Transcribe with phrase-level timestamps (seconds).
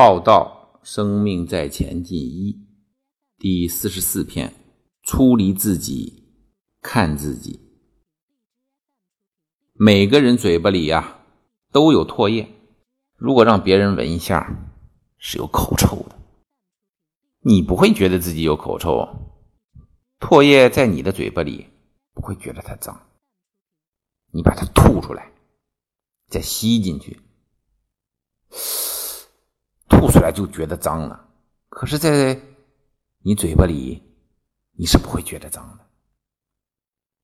[0.00, 2.56] 浩道生命在前进一
[3.36, 4.54] 第四十四篇：
[5.02, 6.22] 出离自己，
[6.80, 7.58] 看自己。
[9.72, 11.18] 每个人嘴巴里呀
[11.72, 12.48] 都有唾液，
[13.16, 14.70] 如果让别人闻一下，
[15.16, 16.16] 是有口臭的。
[17.40, 19.04] 你不会觉得自己有口臭，
[20.20, 21.66] 唾液在你的嘴巴里
[22.14, 23.08] 不会觉得它脏。
[24.30, 25.32] 你把它吐出来，
[26.28, 27.18] 再吸进去。
[29.98, 31.28] 吐出来就觉得脏了，
[31.68, 32.40] 可是，在
[33.18, 34.00] 你嘴巴里，
[34.76, 35.84] 你是不会觉得脏的。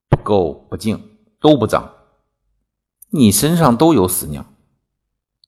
[0.09, 1.89] 不垢不净都不脏，
[3.11, 4.45] 你身上都有屎尿，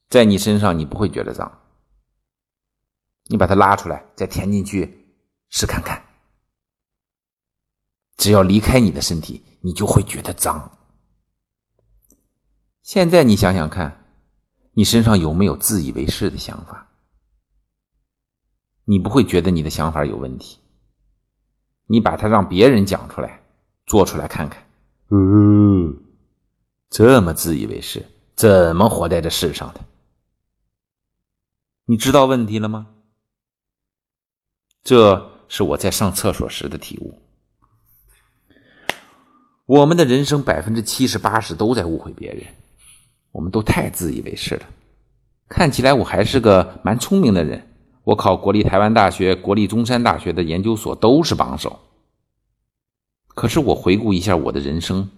[0.09, 1.63] 在你身上你不会觉得脏。
[3.25, 5.05] 你把它拉出来，再填进去
[5.49, 6.01] 试看看，
[8.17, 10.79] 只要离开你的身体，你就会觉得脏。
[12.83, 14.05] 现在你想想看，
[14.75, 16.86] 你身上有没有自以为是的想法？
[18.89, 20.59] 你不会觉得你的想法有问题，
[21.87, 23.43] 你把它让别人讲出来，
[23.85, 24.65] 做出来看看。
[25.11, 25.95] 嗯，
[26.89, 29.81] 这么自以为是，怎么活在这世上的？
[31.87, 32.87] 你知道问题了吗？
[34.85, 37.21] 这是我在上厕所时的体悟。
[39.67, 42.47] 我们的人生百分之七十八十都在误会别人，
[43.33, 44.67] 我们都太自以为是了。
[45.49, 47.76] 看起来我还是个蛮聪明的人。
[48.07, 51.77] 我考国立台湾大学、国立中山大学的研究所都是榜首。
[53.27, 55.11] 可是我回顾一下我的人生，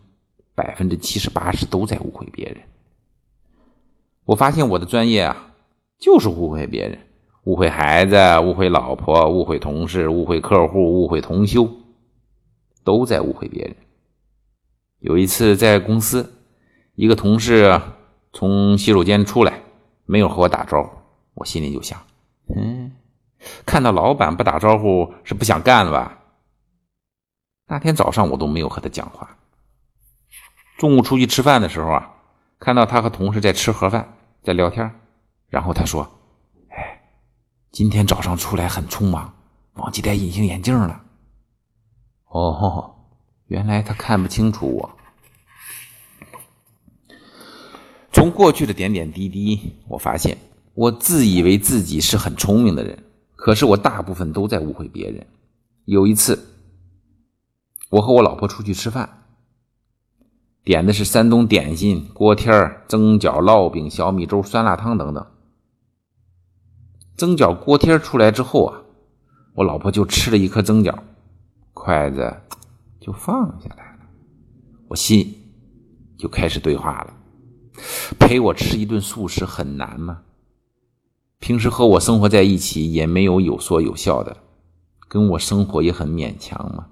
[0.54, 2.56] 百分之七十八十都在误会别人。
[4.24, 5.52] 我发现我的专业啊，
[5.98, 6.98] 就是误会别人，
[7.44, 11.68] 误会孩子，误会老婆，误会同事，误会客户，误会同修，
[12.84, 13.76] 都在误会别人。
[15.00, 16.32] 有一次在公司，
[16.94, 17.78] 一个同事
[18.32, 19.62] 从洗手间出来，
[20.06, 20.88] 没有和我打招呼，
[21.34, 22.02] 我心里就想。
[22.56, 22.77] 嗯，
[23.66, 26.18] 看到老板不打招呼是不想干了吧？
[27.66, 29.36] 那天早上我都没有和他讲话。
[30.78, 32.10] 中午出去吃饭的时候啊，
[32.58, 34.90] 看到他和同事在吃盒饭，在聊天，
[35.48, 36.08] 然后他说
[36.70, 37.00] ：“哎，
[37.70, 39.34] 今天早上出来很匆忙，
[39.74, 41.02] 忘记戴隐形眼镜了。”
[42.30, 42.94] 哦，
[43.46, 44.98] 原来他看不清楚我。
[48.12, 50.36] 从过去的点点滴滴，我发现。
[50.74, 53.04] 我自以为自己是很聪明的人，
[53.38, 55.24] 可是我大部分都在误会别人。
[55.84, 56.38] 有一次，
[57.88, 59.26] 我和我老婆出去吃饭，
[60.64, 62.50] 点的是山东点心、锅贴
[62.88, 65.24] 蒸饺、烙饼、小米粥、酸辣汤等等。
[67.16, 68.82] 蒸饺、锅贴出来之后啊，
[69.54, 70.98] 我老婆就吃了一颗蒸饺，
[71.72, 72.36] 筷子
[73.00, 74.00] 就放下来了。
[74.88, 75.32] 我心
[76.18, 77.14] 就开始对话了：
[78.18, 80.22] 陪我吃一顿素食很难吗？
[81.38, 84.36] 平时和我生活在一起也没有有说有笑的，
[85.08, 86.88] 跟我生活也很勉强嘛。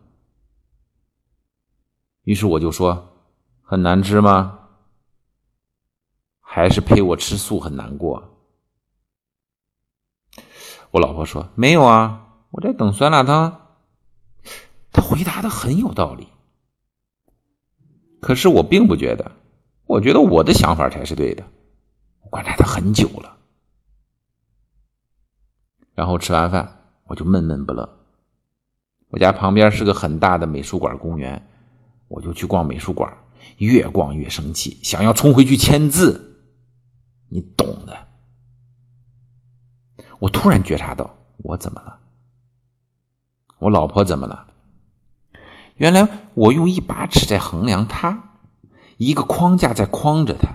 [2.22, 3.08] 于是我就说
[3.62, 4.58] ：“很难吃吗？
[6.40, 8.22] 还是陪我吃素很难过？”
[10.92, 13.62] 我老婆说：“没有啊，我在等酸辣汤。”
[14.90, 16.28] 他回答的很有道理，
[18.20, 19.30] 可是我并不觉得，
[19.84, 21.44] 我觉得我的想法才是对的。
[22.22, 23.35] 我观察他很久了。
[25.96, 26.76] 然后吃完饭，
[27.06, 27.88] 我就闷闷不乐。
[29.08, 31.42] 我家旁边是个很大的美术馆公园，
[32.08, 33.10] 我就去逛美术馆，
[33.56, 36.42] 越逛越生气，想要冲回去签字，
[37.30, 37.96] 你懂的。
[40.18, 41.98] 我突然觉察到，我怎么了？
[43.58, 44.48] 我老婆怎么了？
[45.76, 48.34] 原来我用一把尺在衡量她，
[48.98, 50.50] 一个框架在框着她。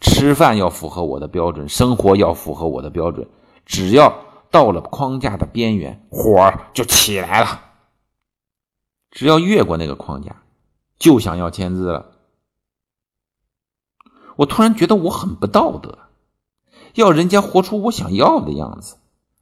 [0.00, 3.28] 吃饭要符合我的标准，生活要符合我的标准，
[3.66, 4.22] 只要。
[4.50, 7.62] 到了框架的边缘，火就起来了。
[9.10, 10.42] 只要越过那个框架，
[10.98, 12.12] 就想要签字了。
[14.36, 15.98] 我突然觉得我很不道德，
[16.94, 18.96] 要人家活出我想要的样子，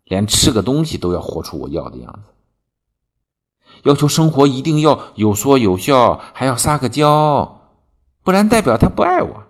[0.04, 2.30] 连吃个东西都要活出我要的样子。
[3.82, 7.60] 要求生活一定要有说有笑，还要撒个娇，
[8.22, 9.44] 不然代表他不爱我。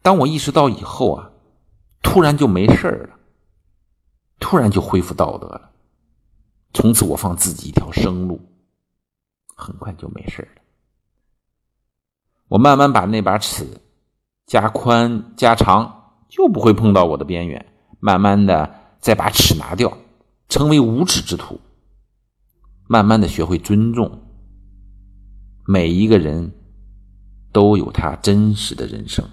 [0.00, 1.30] 当我意识到以后啊，
[2.02, 3.18] 突然就没事了。
[4.38, 5.70] 突然就恢复道德了，
[6.74, 8.40] 从此我放自己一条生路，
[9.54, 10.62] 很快就没事了。
[12.48, 13.66] 我慢慢把那把尺
[14.46, 17.72] 加宽加长，就不会碰到我的边缘。
[17.98, 19.96] 慢慢的再把尺拿掉，
[20.48, 21.60] 成为无耻之徒。
[22.86, 24.22] 慢慢的学会尊重
[25.66, 26.52] 每一个人，
[27.52, 29.28] 都有他真实的人生。